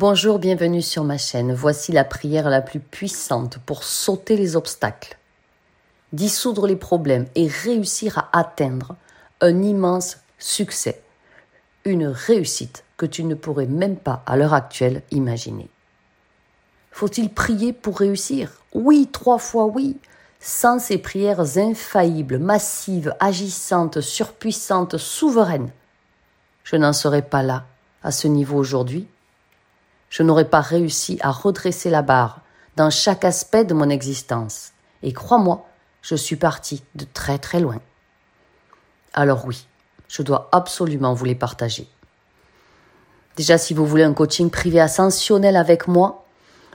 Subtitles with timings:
[0.00, 1.52] Bonjour, bienvenue sur ma chaîne.
[1.52, 5.18] Voici la prière la plus puissante pour sauter les obstacles,
[6.12, 8.94] dissoudre les problèmes et réussir à atteindre
[9.40, 11.02] un immense succès,
[11.84, 15.68] une réussite que tu ne pourrais même pas à l'heure actuelle imaginer.
[16.92, 18.52] Faut-il prier pour réussir?
[18.74, 19.96] Oui, trois fois oui.
[20.38, 25.72] Sans ces prières infaillibles, massives, agissantes, surpuissantes, souveraines,
[26.62, 27.66] je n'en serais pas là,
[28.04, 29.08] à ce niveau aujourd'hui,
[30.10, 32.40] je n'aurais pas réussi à redresser la barre
[32.76, 34.72] dans chaque aspect de mon existence.
[35.02, 35.66] Et crois-moi,
[36.02, 37.80] je suis parti de très très loin.
[39.12, 39.66] Alors oui,
[40.08, 41.88] je dois absolument vous les partager.
[43.36, 46.24] Déjà, si vous voulez un coaching privé ascensionnel avec moi,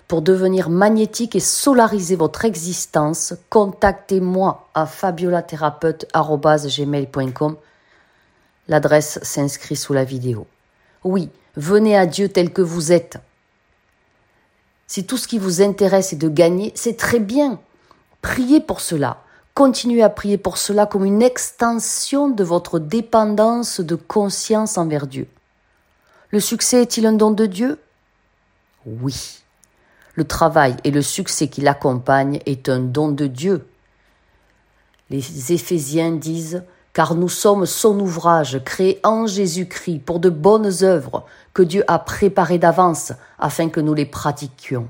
[0.08, 7.56] pour devenir magnétique et solariser votre existence, contactez-moi à fabiolathérapeute.gmail.com.
[8.68, 10.46] L'adresse s'inscrit sous la vidéo.
[11.04, 13.18] Oui, venez à Dieu tel que vous êtes.
[14.88, 17.60] Si tout ce qui vous intéresse est de gagner, c'est très bien.
[18.22, 19.24] Priez pour cela.
[19.54, 25.28] Continuez à prier pour cela comme une extension de votre dépendance de conscience envers Dieu.
[26.30, 27.80] Le succès est-il un don de Dieu?
[28.86, 29.44] Oui.
[30.16, 33.66] Le travail et le succès qui l'accompagnent est un don de Dieu.
[35.10, 36.64] Les Éphésiens disent
[36.94, 42.00] car nous sommes son ouvrage créé en Jésus-Christ pour de bonnes œuvres que Dieu a
[42.00, 44.88] préparées d'avance afin que nous les pratiquions.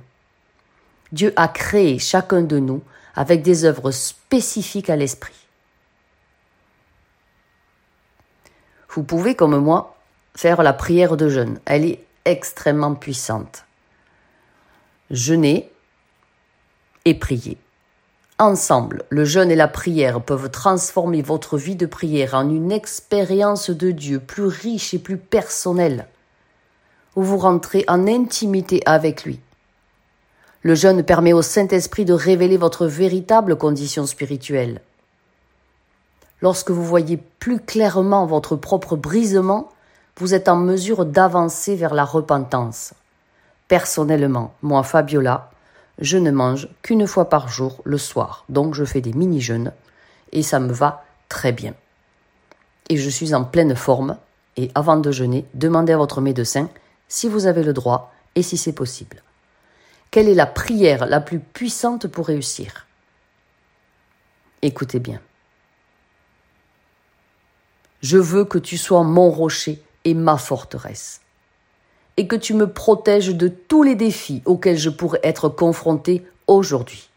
[1.11, 2.81] Dieu a créé chacun de nous
[3.15, 5.33] avec des œuvres spécifiques à l'esprit.
[8.89, 9.97] Vous pouvez, comme moi,
[10.35, 11.59] faire la prière de jeûne.
[11.65, 13.65] Elle est extrêmement puissante.
[15.09, 15.71] Jeûner
[17.05, 17.57] et prier.
[18.39, 23.69] Ensemble, le jeûne et la prière peuvent transformer votre vie de prière en une expérience
[23.69, 26.07] de Dieu plus riche et plus personnelle,
[27.15, 29.39] où vous rentrez en intimité avec lui.
[30.63, 34.81] Le jeûne permet au Saint-Esprit de révéler votre véritable condition spirituelle.
[36.41, 39.69] Lorsque vous voyez plus clairement votre propre brisement,
[40.17, 42.93] vous êtes en mesure d'avancer vers la repentance.
[43.67, 45.51] Personnellement, moi, Fabiola,
[45.99, 48.45] je ne mange qu'une fois par jour le soir.
[48.49, 49.73] Donc je fais des mini-jeûnes
[50.31, 51.73] et ça me va très bien.
[52.89, 54.17] Et je suis en pleine forme
[54.57, 56.69] et avant de jeûner, demandez à votre médecin
[57.07, 59.21] si vous avez le droit et si c'est possible.
[60.11, 62.85] Quelle est la prière la plus puissante pour réussir?
[64.61, 65.19] Écoutez bien.
[68.01, 71.22] Je veux que tu sois mon rocher et ma forteresse
[72.17, 77.09] et que tu me protèges de tous les défis auxquels je pourrais être confronté aujourd'hui.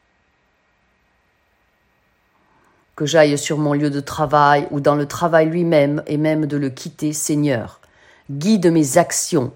[2.94, 6.56] Que j'aille sur mon lieu de travail ou dans le travail lui-même et même de
[6.56, 7.80] le quitter, Seigneur,
[8.30, 9.52] guide mes actions,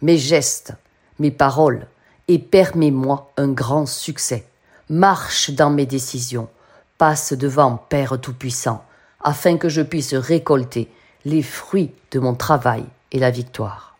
[0.00, 0.72] mes gestes,
[1.18, 1.86] mes paroles
[2.28, 4.46] et permets-moi un grand succès.
[4.88, 6.48] Marche dans mes décisions,
[6.96, 8.82] passe devant Père Tout-Puissant,
[9.20, 10.90] afin que je puisse récolter
[11.26, 13.97] les fruits de mon travail et la victoire.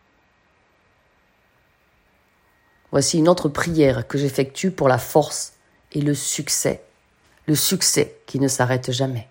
[2.90, 5.52] Voici une autre prière que j'effectue pour la force
[5.92, 6.82] et le succès,
[7.46, 9.28] le succès qui ne s'arrête jamais.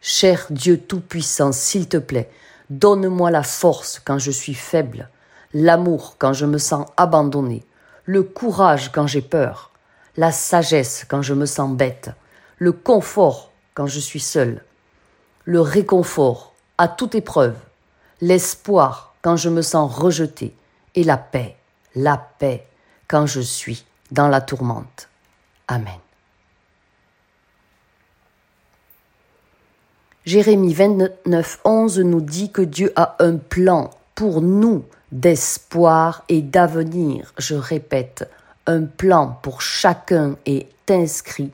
[0.00, 2.30] Cher Dieu Tout-Puissant, s'il te plaît,
[2.70, 5.08] donne-moi la force quand je suis faible,
[5.52, 7.64] l'amour quand je me sens abandonné,
[8.04, 9.70] le courage quand j'ai peur,
[10.16, 12.10] la sagesse quand je me sens bête,
[12.58, 14.62] le confort quand je suis seul,
[15.44, 17.56] le réconfort à toute épreuve,
[18.20, 20.54] l'espoir quand je me sens rejeté
[20.94, 21.56] et la paix
[21.94, 22.66] la paix
[23.08, 25.08] quand je suis dans la tourmente.
[25.68, 25.98] Amen.
[30.24, 37.32] Jérémie 29, 11 nous dit que Dieu a un plan pour nous d'espoir et d'avenir.
[37.38, 38.28] Je répète,
[38.66, 41.50] un plan pour chacun est inscrit,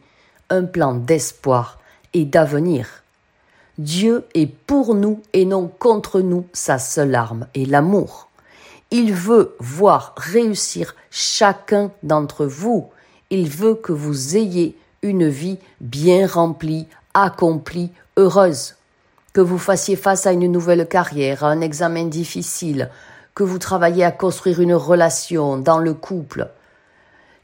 [0.51, 1.81] un plan d'espoir
[2.15, 3.03] et d'avenir.
[3.79, 8.30] Dieu est pour nous et non contre nous, sa seule arme est l'amour.
[8.93, 12.91] Il veut voir réussir chacun d'entre vous.
[13.31, 18.75] Il veut que vous ayez une vie bien remplie, accomplie, heureuse.
[19.33, 22.91] Que vous fassiez face à une nouvelle carrière, à un examen difficile,
[23.37, 26.49] que vous travaillez à construire une relation dans le couple.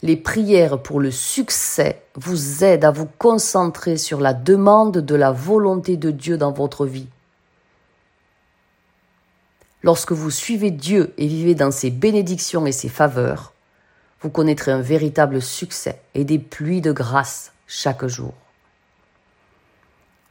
[0.03, 5.31] Les prières pour le succès vous aident à vous concentrer sur la demande de la
[5.31, 7.07] volonté de Dieu dans votre vie.
[9.87, 13.53] Lorsque vous suivez Dieu et vivez dans ses bénédictions et ses faveurs,
[14.21, 18.35] vous connaîtrez un véritable succès et des pluies de grâce chaque jour.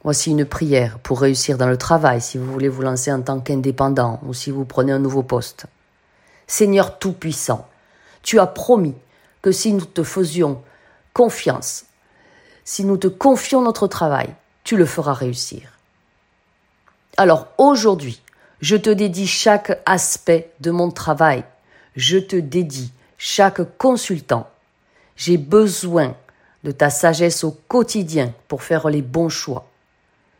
[0.04, 3.40] Voici une prière pour réussir dans le travail si vous voulez vous lancer en tant
[3.40, 5.64] qu'indépendant ou si vous prenez un nouveau poste.
[6.46, 7.66] Seigneur Tout-Puissant,
[8.22, 8.94] tu as promis
[9.40, 10.62] que si nous te faisions
[11.14, 11.86] confiance,
[12.66, 14.28] si nous te confions notre travail,
[14.64, 15.62] tu le feras réussir.
[17.16, 18.20] Alors aujourd'hui,
[18.60, 21.44] je te dédie chaque aspect de mon travail.
[21.94, 24.48] Je te dédie chaque consultant.
[25.16, 26.16] J'ai besoin
[26.64, 29.70] de ta sagesse au quotidien pour faire les bons choix.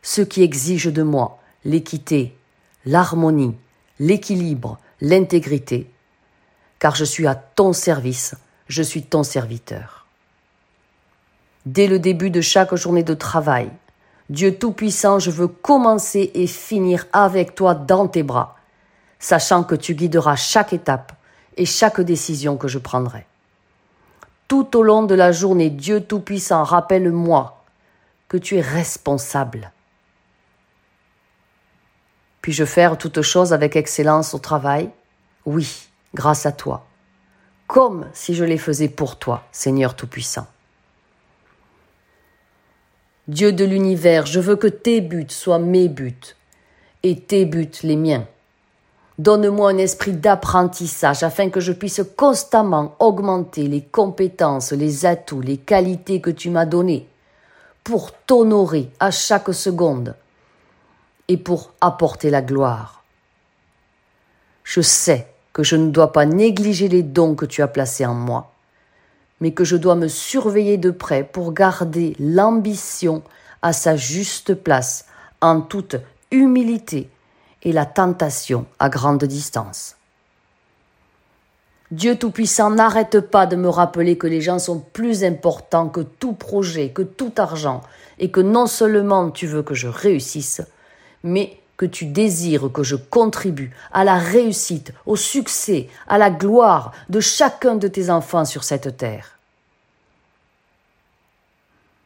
[0.01, 2.35] Ce qui exige de moi l'équité,
[2.85, 3.55] l'harmonie,
[3.99, 5.89] l'équilibre, l'intégrité,
[6.79, 8.35] car je suis à ton service,
[8.67, 10.05] je suis ton serviteur.
[11.65, 13.69] Dès le début de chaque journée de travail,
[14.29, 18.57] Dieu Tout-Puissant, je veux commencer et finir avec toi dans tes bras,
[19.19, 21.13] sachant que tu guideras chaque étape
[21.55, 23.25] et chaque décision que je prendrai.
[24.47, 27.63] Tout au long de la journée, Dieu Tout-Puissant, rappelle-moi
[28.27, 29.71] que tu es responsable.
[32.41, 34.89] Puis-je faire toutes choses avec excellence au travail?
[35.45, 36.85] Oui, grâce à toi,
[37.67, 40.47] comme si je les faisais pour toi, Seigneur Tout-Puissant.
[43.27, 46.37] Dieu de l'univers, je veux que tes buts soient mes buts
[47.03, 48.25] et tes buts les miens.
[49.17, 55.57] Donne-moi un esprit d'apprentissage afin que je puisse constamment augmenter les compétences, les atouts, les
[55.57, 57.05] qualités que tu m'as données
[57.83, 60.15] pour t'honorer à chaque seconde
[61.27, 63.03] et pour apporter la gloire.
[64.63, 68.13] Je sais que je ne dois pas négliger les dons que tu as placés en
[68.13, 68.53] moi
[69.41, 73.23] mais que je dois me surveiller de près pour garder l'ambition
[73.61, 75.05] à sa juste place,
[75.41, 75.95] en toute
[76.31, 77.09] humilité,
[77.63, 79.95] et la tentation à grande distance.
[81.91, 86.33] Dieu Tout-Puissant n'arrête pas de me rappeler que les gens sont plus importants que tout
[86.33, 87.81] projet, que tout argent,
[88.19, 90.61] et que non seulement tu veux que je réussisse,
[91.23, 96.91] mais que tu désires que je contribue à la réussite, au succès, à la gloire
[97.09, 99.37] de chacun de tes enfants sur cette terre.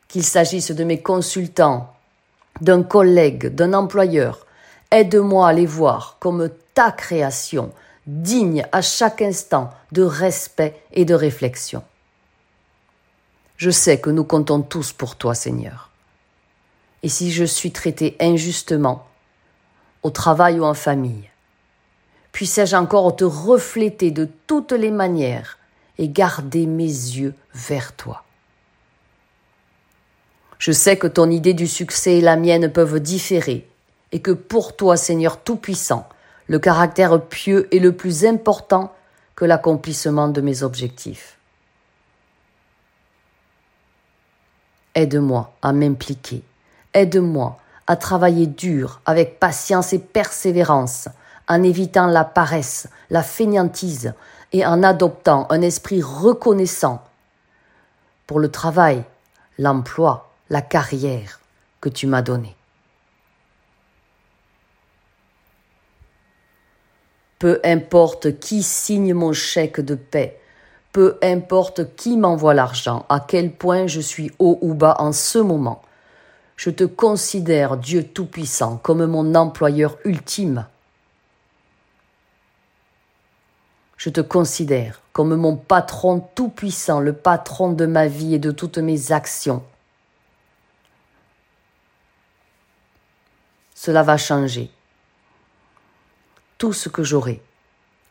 [0.09, 1.93] Qu'il s'agisse de mes consultants,
[2.59, 4.45] d'un collègue, d'un employeur,
[4.91, 7.71] aide-moi à les voir comme ta création,
[8.05, 11.81] digne à chaque instant de respect et de réflexion.
[13.55, 15.91] Je sais que nous comptons tous pour toi, Seigneur.
[17.03, 19.07] Et si je suis traité injustement,
[20.03, 21.29] au travail ou en famille.
[22.31, 25.57] Puissais-je encore te refléter de toutes les manières
[25.97, 28.23] et garder mes yeux vers toi?
[30.59, 33.67] Je sais que ton idée du succès et la mienne peuvent différer,
[34.11, 36.07] et que pour toi, Seigneur Tout-Puissant,
[36.47, 38.93] le caractère pieux est le plus important
[39.35, 41.37] que l'accomplissement de mes objectifs.
[44.93, 46.43] Aide-moi à m'impliquer,
[46.93, 47.57] aide-moi
[47.91, 51.09] à travailler dur, avec patience et persévérance,
[51.49, 54.13] en évitant la paresse, la fainéantise,
[54.53, 57.03] et en adoptant un esprit reconnaissant
[58.27, 59.03] pour le travail,
[59.59, 61.41] l'emploi, la carrière
[61.81, 62.55] que tu m'as donné.
[67.39, 70.39] Peu importe qui signe mon chèque de paix,
[70.93, 75.39] peu importe qui m'envoie l'argent, à quel point je suis haut ou bas en ce
[75.39, 75.81] moment,
[76.61, 80.67] je te considère, Dieu Tout-Puissant, comme mon employeur ultime.
[83.97, 88.77] Je te considère comme mon patron tout-puissant, le patron de ma vie et de toutes
[88.77, 89.63] mes actions.
[93.73, 94.69] Cela va changer.
[96.59, 97.41] Tout ce que j'aurai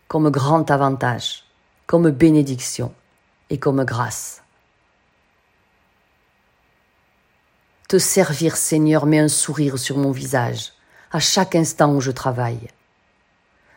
[0.08, 1.44] comme grand avantage,
[1.86, 2.92] comme bénédiction
[3.48, 4.39] et comme grâce.
[7.90, 10.74] Te servir, Seigneur, met un sourire sur mon visage
[11.10, 12.68] à chaque instant où je travaille.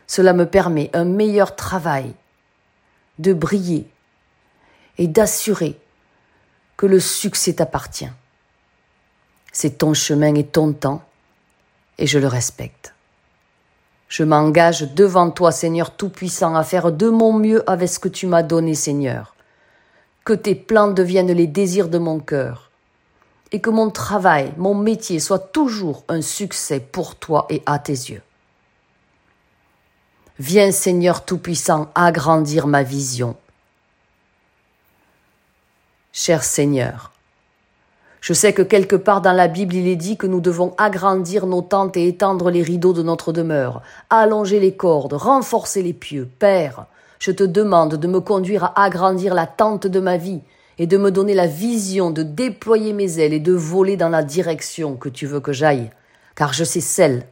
[0.06, 2.14] Cela me permet un meilleur travail,
[3.18, 3.88] de briller
[4.98, 5.80] et d'assurer
[6.76, 8.12] que le succès t'appartient.
[9.50, 11.02] C'est ton chemin et ton temps,
[11.98, 12.94] et je le respecte.
[14.06, 18.28] Je m'engage devant toi, Seigneur Tout-Puissant, à faire de mon mieux avec ce que tu
[18.28, 19.34] m'as donné, Seigneur.
[20.24, 22.63] Que tes plans deviennent les désirs de mon cœur
[23.54, 27.92] et que mon travail, mon métier soit toujours un succès pour toi et à tes
[27.92, 28.22] yeux.
[30.40, 33.36] Viens Seigneur Tout-Puissant agrandir ma vision.
[36.12, 37.12] Cher Seigneur,
[38.20, 41.46] je sais que quelque part dans la Bible il est dit que nous devons agrandir
[41.46, 46.28] nos tentes et étendre les rideaux de notre demeure, allonger les cordes, renforcer les pieux.
[46.40, 46.86] Père,
[47.20, 50.40] je te demande de me conduire à agrandir la tente de ma vie,
[50.78, 54.22] et de me donner la vision de déployer mes ailes et de voler dans la
[54.22, 55.90] direction que tu veux que j'aille,
[56.34, 57.26] car je sais celle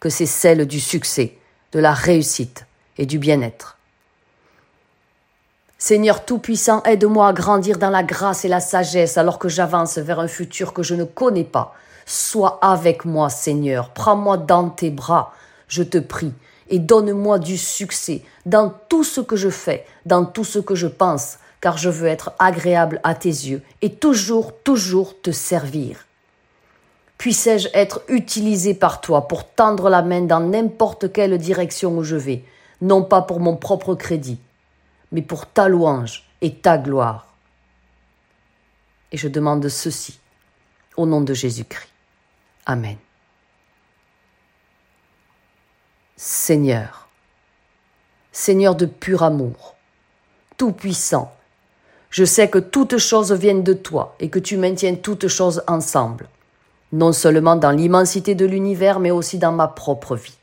[0.00, 1.38] que c'est celle du succès,
[1.72, 2.66] de la réussite
[2.98, 3.78] et du bien-être.
[5.78, 10.20] Seigneur Tout-Puissant, aide-moi à grandir dans la grâce et la sagesse alors que j'avance vers
[10.20, 11.74] un futur que je ne connais pas.
[12.06, 15.32] Sois avec moi, Seigneur, prends-moi dans tes bras,
[15.66, 16.34] je te prie,
[16.68, 20.86] et donne-moi du succès dans tout ce que je fais, dans tout ce que je
[20.86, 26.06] pense, car je veux être agréable à tes yeux et toujours, toujours te servir.
[27.16, 32.16] Puissais-je être utilisé par toi pour tendre la main dans n'importe quelle direction où je
[32.16, 32.42] vais,
[32.80, 34.40] non pas pour mon propre crédit,
[35.12, 37.28] mais pour ta louange et ta gloire.
[39.12, 40.18] Et je demande ceci
[40.96, 41.92] au nom de Jésus-Christ.
[42.66, 42.96] Amen.
[46.16, 47.08] Seigneur,
[48.32, 49.76] Seigneur de pur amour,
[50.56, 51.32] Tout-Puissant,
[52.12, 56.28] je sais que toutes choses viennent de toi et que tu maintiens toutes choses ensemble,
[56.92, 60.36] non seulement dans l'immensité de l'univers, mais aussi dans ma propre vie.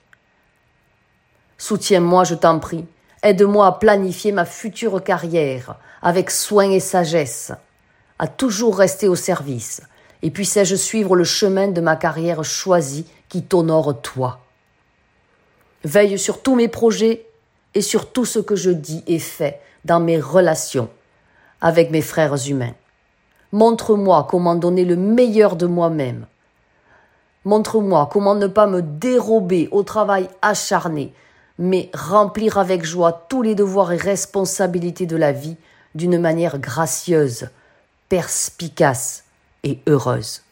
[1.59, 2.85] Soutiens-moi, je t'en prie,
[3.21, 7.51] aide-moi à planifier ma future carrière avec soin et sagesse,
[8.17, 9.83] à toujours rester au service,
[10.23, 14.39] et puissais-je suivre le chemin de ma carrière choisie qui t'honore toi.
[15.83, 17.27] Veille sur tous mes projets
[17.75, 20.89] et sur tout ce que je dis et fais dans mes relations
[21.61, 22.73] avec mes frères humains.
[23.51, 26.25] Montre-moi comment donner le meilleur de moi-même.
[27.45, 31.13] Montre-moi comment ne pas me dérober au travail acharné,
[31.57, 35.57] mais remplir avec joie tous les devoirs et responsabilités de la vie
[35.95, 37.49] d'une manière gracieuse,
[38.07, 39.23] perspicace
[39.63, 40.43] et heureuse.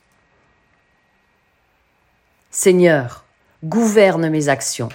[2.49, 3.23] Seigneur,
[3.63, 4.89] gouverne mes actions,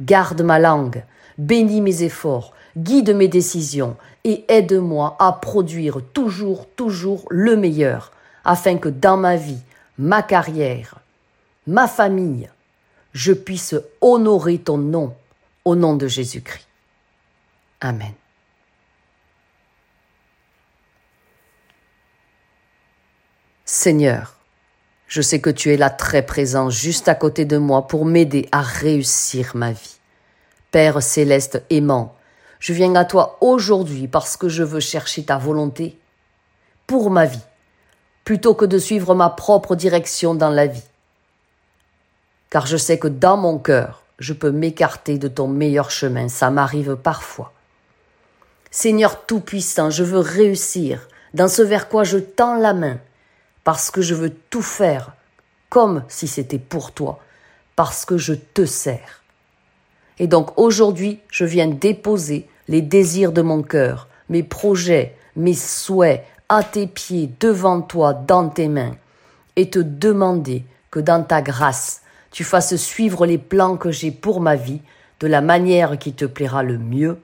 [0.00, 1.04] garde ma langue,
[1.36, 8.12] bénis mes efforts, guide mes décisions et aide-moi à produire toujours, toujours le meilleur,
[8.44, 9.60] afin que dans ma vie,
[9.98, 10.96] ma carrière,
[11.66, 12.50] ma famille,
[13.12, 15.14] je puisse honorer ton nom
[15.64, 16.66] au nom de Jésus-Christ.
[17.80, 18.12] Amen.
[23.64, 24.36] Seigneur,
[25.08, 28.48] je sais que tu es là très présent juste à côté de moi pour m'aider
[28.52, 29.98] à réussir ma vie.
[30.70, 32.14] Père céleste aimant,
[32.64, 35.98] je viens à toi aujourd'hui parce que je veux chercher ta volonté
[36.86, 37.44] pour ma vie,
[38.24, 40.88] plutôt que de suivre ma propre direction dans la vie.
[42.48, 46.48] Car je sais que dans mon cœur, je peux m'écarter de ton meilleur chemin, ça
[46.48, 47.52] m'arrive parfois.
[48.70, 52.98] Seigneur Tout-Puissant, je veux réussir dans ce vers quoi je tends la main,
[53.64, 55.12] parce que je veux tout faire
[55.68, 57.18] comme si c'était pour toi,
[57.76, 59.22] parce que je te sers.
[60.18, 66.24] Et donc aujourd'hui, je viens déposer les désirs de mon cœur, mes projets, mes souhaits
[66.48, 68.96] à tes pieds, devant toi, dans tes mains,
[69.56, 74.40] et te demander que dans ta grâce, tu fasses suivre les plans que j'ai pour
[74.40, 74.80] ma vie
[75.20, 77.20] de la manière qui te plaira le mieux,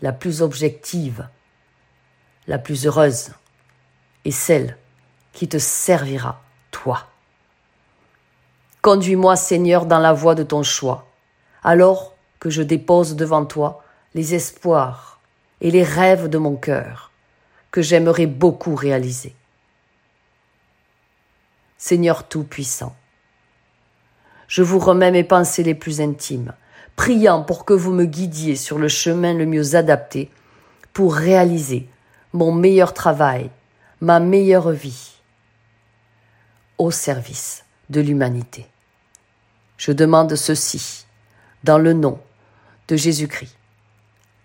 [0.00, 1.28] la plus objective,
[2.46, 3.30] la plus heureuse,
[4.24, 4.76] et celle
[5.32, 6.40] qui te servira,
[6.70, 7.08] toi.
[8.80, 11.06] Conduis-moi, Seigneur, dans la voie de ton choix,
[11.62, 13.81] alors que je dépose devant toi
[14.14, 15.20] les espoirs
[15.60, 17.10] et les rêves de mon cœur
[17.70, 19.34] que j'aimerais beaucoup réaliser.
[21.78, 22.94] Seigneur Tout-Puissant,
[24.46, 26.52] je vous remets mes pensées les plus intimes,
[26.94, 30.30] priant pour que vous me guidiez sur le chemin le mieux adapté
[30.92, 31.88] pour réaliser
[32.34, 33.50] mon meilleur travail,
[34.00, 35.12] ma meilleure vie,
[36.76, 38.66] au service de l'humanité.
[39.78, 41.06] Je demande ceci
[41.64, 42.20] dans le nom
[42.88, 43.56] de Jésus-Christ.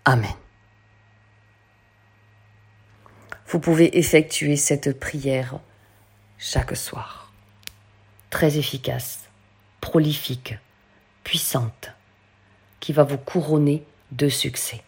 [0.08, 0.32] Amen.
[3.46, 5.60] Vous pouvez effectuer cette prière
[6.38, 7.30] chaque soir.
[8.30, 9.28] Très efficace,
[9.82, 10.56] prolifique,
[11.24, 11.90] puissante,
[12.80, 14.82] qui va vous couronner de succès.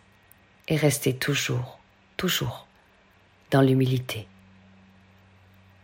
[0.69, 1.81] Et restez toujours,
[2.17, 2.67] toujours
[3.51, 4.27] dans l'humilité.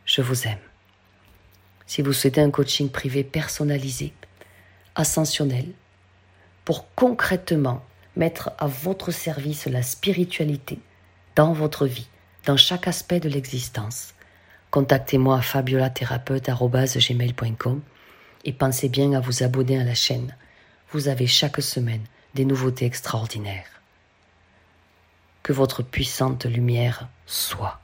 [0.06, 0.66] Je vous aime.
[1.84, 4.14] Si vous souhaitez un coaching privé personnalisé,
[4.94, 5.74] ascensionnel,
[6.64, 7.84] pour concrètement
[8.16, 10.78] mettre à votre service la spiritualité
[11.35, 12.08] dans votre vie,
[12.44, 14.14] dans chaque aspect de l'existence.
[14.70, 17.82] Contactez-moi à fabiolathérapeute.gmail.com
[18.44, 20.35] et pensez bien à vous abonner à la chaîne.
[20.92, 22.04] Vous avez chaque semaine
[22.35, 23.82] des nouveautés extraordinaires.
[25.42, 27.80] Que votre puissante lumière soit.